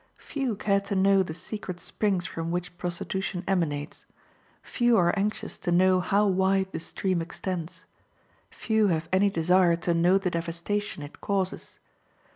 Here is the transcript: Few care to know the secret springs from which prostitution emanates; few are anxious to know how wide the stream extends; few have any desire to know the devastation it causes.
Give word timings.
Few 0.17 0.55
care 0.55 0.81
to 0.81 0.95
know 0.95 1.21
the 1.21 1.35
secret 1.35 1.79
springs 1.79 2.25
from 2.25 2.49
which 2.49 2.75
prostitution 2.79 3.43
emanates; 3.47 4.05
few 4.63 4.97
are 4.97 5.13
anxious 5.15 5.59
to 5.59 5.71
know 5.71 5.99
how 5.99 6.25
wide 6.25 6.71
the 6.71 6.79
stream 6.79 7.21
extends; 7.21 7.85
few 8.49 8.87
have 8.87 9.07
any 9.13 9.29
desire 9.29 9.75
to 9.75 9.93
know 9.93 10.17
the 10.17 10.31
devastation 10.31 11.03
it 11.03 11.21
causes. 11.21 11.77